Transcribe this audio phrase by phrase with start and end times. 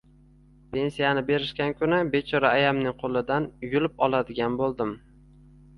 [0.75, 4.99] Pensiyasini berishgan kuni bechora ayamning qo`lidan yulib oladigan bo`ldim